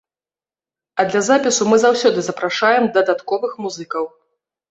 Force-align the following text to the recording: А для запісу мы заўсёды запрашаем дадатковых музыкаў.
А 1.01 1.05
для 1.09 1.21
запісу 1.27 1.67
мы 1.73 1.77
заўсёды 1.83 2.19
запрашаем 2.27 2.83
дадатковых 2.97 3.51
музыкаў. 3.67 4.03